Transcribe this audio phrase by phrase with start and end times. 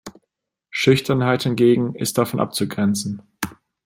[0.71, 3.21] Schüchternheit hingegen ist davon abzugrenzen.